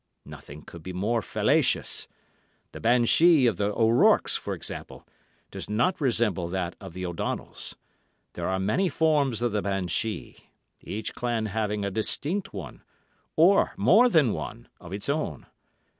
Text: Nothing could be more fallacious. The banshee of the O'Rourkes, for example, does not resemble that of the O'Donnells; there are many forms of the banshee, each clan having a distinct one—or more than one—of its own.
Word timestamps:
Nothing 0.25 0.63
could 0.63 0.81
be 0.81 0.93
more 0.93 1.21
fallacious. 1.21 2.07
The 2.71 2.79
banshee 2.79 3.45
of 3.45 3.57
the 3.57 3.71
O'Rourkes, 3.71 4.35
for 4.35 4.55
example, 4.55 5.07
does 5.51 5.69
not 5.69 6.01
resemble 6.01 6.47
that 6.47 6.75
of 6.81 6.93
the 6.93 7.05
O'Donnells; 7.05 7.75
there 8.33 8.47
are 8.47 8.57
many 8.59 8.89
forms 8.89 9.43
of 9.43 9.51
the 9.51 9.61
banshee, 9.61 10.49
each 10.79 11.13
clan 11.13 11.45
having 11.45 11.85
a 11.85 11.91
distinct 11.91 12.51
one—or 12.51 13.73
more 13.77 14.09
than 14.09 14.33
one—of 14.33 14.91
its 14.91 15.07
own. 15.07 15.45